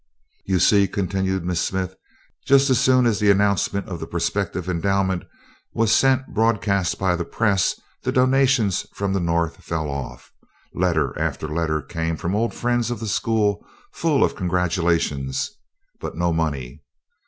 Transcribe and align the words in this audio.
"You 0.45 0.57
see," 0.57 0.87
continued 0.87 1.45
Miss 1.45 1.61
Smith, 1.61 1.93
"just 2.47 2.71
as 2.71 2.79
soon 2.79 3.05
as 3.05 3.19
the 3.19 3.29
announcement 3.29 3.87
of 3.87 3.99
the 3.99 4.07
prospective 4.07 4.67
endowment 4.67 5.25
was 5.75 5.91
sent 5.93 6.25
broadcast 6.33 6.97
by 6.97 7.15
the 7.15 7.23
press, 7.23 7.79
the 8.01 8.11
donations 8.11 8.87
from 8.95 9.13
the 9.13 9.19
North 9.19 9.57
fell 9.57 9.91
off. 9.91 10.31
Letter 10.73 11.13
after 11.19 11.47
letter 11.47 11.83
came 11.83 12.17
from 12.17 12.33
old 12.33 12.51
friends 12.55 12.89
of 12.89 12.99
the 12.99 13.07
school 13.07 13.63
full 13.93 14.23
of 14.23 14.35
congratulations, 14.35 15.51
but 15.99 16.17
no 16.17 16.33
money. 16.33 16.81